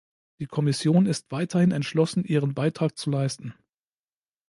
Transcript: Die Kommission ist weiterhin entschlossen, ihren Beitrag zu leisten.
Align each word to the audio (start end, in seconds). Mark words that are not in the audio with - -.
Die 0.39 0.47
Kommission 0.47 1.05
ist 1.05 1.31
weiterhin 1.31 1.69
entschlossen, 1.71 2.23
ihren 2.25 2.55
Beitrag 2.55 2.97
zu 2.97 3.11
leisten. 3.11 3.53